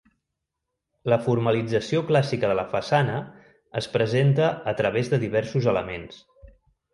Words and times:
La 1.11 1.17
formalització 1.25 2.01
clàssica 2.11 2.49
de 2.51 2.55
la 2.59 2.63
façana 2.71 3.19
es 3.83 3.89
presenta 3.97 4.49
a 4.73 4.75
través 4.81 5.13
de 5.13 5.21
diversos 5.27 5.69
elements. 5.75 6.19